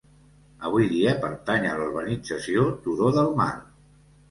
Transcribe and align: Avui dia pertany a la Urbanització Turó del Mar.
Avui 0.69 0.87
dia 0.93 1.13
pertany 1.25 1.69
a 1.69 1.75
la 1.81 1.87
Urbanització 1.91 2.67
Turó 2.89 3.13
del 3.21 3.33
Mar. 3.45 3.51